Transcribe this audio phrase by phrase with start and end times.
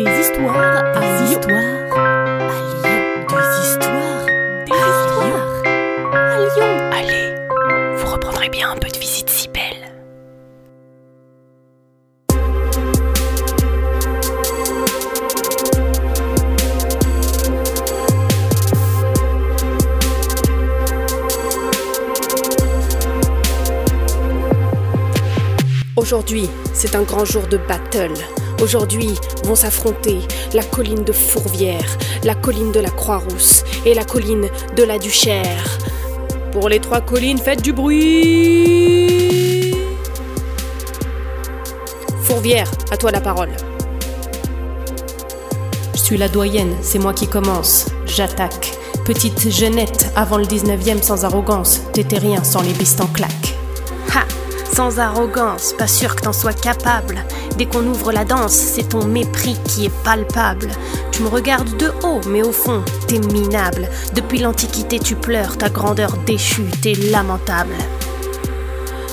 [0.00, 1.58] Des histoires à histoires
[1.92, 2.10] à
[2.70, 2.96] Lyon.
[3.28, 4.24] Des histoires,
[4.64, 5.52] des histoires
[6.14, 6.72] à Lyon.
[6.90, 7.26] Allez,
[7.98, 9.92] vous reprendrez bien un peu de visite si belle.
[25.94, 28.14] Aujourd'hui, c'est un grand jour de battle.
[28.60, 29.14] Aujourd'hui
[29.44, 30.18] vont s'affronter
[30.52, 35.78] la colline de Fourvière, la colline de la Croix-Rousse et la colline de la Duchère.
[36.52, 39.74] Pour les trois collines, faites du bruit
[42.22, 43.50] Fourvière, à toi la parole.
[45.94, 47.86] Je suis la doyenne, c'est moi qui commence.
[48.04, 48.76] J'attaque.
[49.06, 51.80] Petite jeunette avant le 19e sans arrogance.
[51.94, 53.59] T'étais rien sans les bistes en claque.
[54.74, 57.24] Sans arrogance, pas sûr que t'en sois capable.
[57.58, 60.70] Dès qu'on ouvre la danse, c'est ton mépris qui est palpable.
[61.12, 63.88] Tu me regardes de haut, mais au fond, t'es minable.
[64.14, 67.74] Depuis l'Antiquité, tu pleures, ta grandeur déchue, t'es lamentable.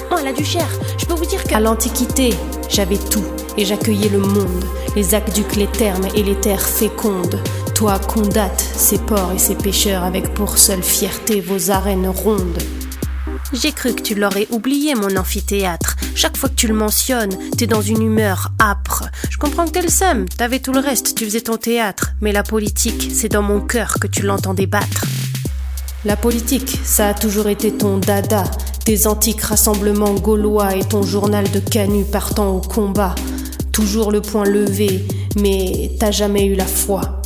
[0.10, 2.34] Moi, la Duchère, je peux vous dire qu'à l'Antiquité,
[2.70, 3.26] j'avais tout
[3.58, 4.64] et j'accueillais le monde,
[4.96, 7.42] les aqueducs, les thermes et les terres fécondes.
[7.76, 12.64] Toi, condate ces porcs et ces pêcheurs avec pour seule fierté vos arènes rondes.
[13.54, 15.96] J'ai cru que tu l'aurais oublié, mon amphithéâtre.
[16.16, 19.06] Chaque fois que tu le mentionnes, t'es dans une humeur âpre.
[19.30, 22.12] Je comprends que t'es le t'avais tout le reste, tu faisais ton théâtre.
[22.20, 25.06] Mais la politique, c'est dans mon cœur que tu l'entends débattre.
[26.04, 28.44] La politique, ça a toujours été ton dada,
[28.84, 33.16] tes antiques rassemblements gaulois et ton journal de canut partant au combat.
[33.72, 35.06] Toujours le point levé,
[35.40, 37.17] mais t'as jamais eu la foi.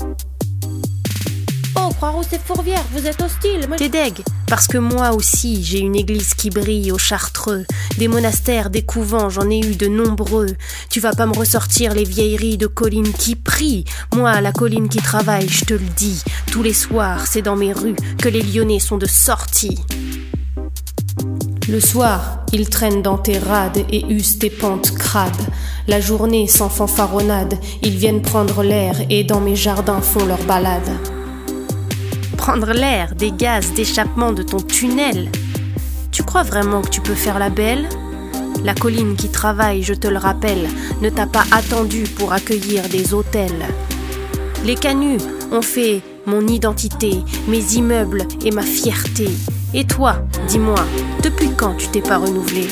[2.02, 3.68] Croix-Rousse et Fourvière, vous êtes hostiles.
[3.68, 7.64] Moi, T'es deg, parce que moi aussi j'ai une église qui brille au Chartreux.
[8.00, 10.48] Des monastères, des couvents, j'en ai eu de nombreux.
[10.90, 13.86] Tu vas pas me ressortir les vieilleries de collines qui prient.
[14.16, 16.24] Moi, la colline qui travaille, je te le dis.
[16.52, 19.78] Tous les soirs, c'est dans mes rues que les Lyonnais sont de sortie.
[21.70, 25.30] Le soir, ils traînent dans tes rades et usent tes pentes crades.
[25.88, 30.90] La journée, sans fanfaronnade, ils viennent prendre l'air et dans mes jardins font leur balade.
[32.42, 35.30] Prendre l'air des gaz d'échappement de ton tunnel.
[36.12, 37.88] Tu crois vraiment que tu peux faire la belle?
[38.64, 40.68] La colline qui travaille, je te le rappelle,
[41.04, 43.68] ne t'a pas attendu pour accueillir des hôtels.
[44.66, 45.22] Les canuts
[45.52, 49.30] ont fait mon identité, mes immeubles et ma fierté.
[49.76, 50.16] Et toi,
[50.48, 50.84] dis-moi,
[51.22, 52.68] depuis quand tu t'es pas renouvelé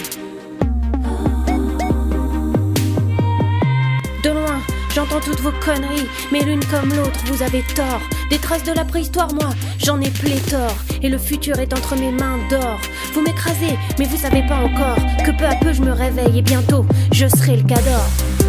[5.19, 8.01] toutes vos conneries, mais l'une comme l'autre, vous avez tort.
[8.29, 12.11] Des traces de la préhistoire, moi, j'en ai pléthore, et le futur est entre mes
[12.11, 12.79] mains d'or.
[13.13, 16.41] Vous m'écrasez, mais vous savez pas encore que peu à peu je me réveille et
[16.41, 18.48] bientôt je serai le cador.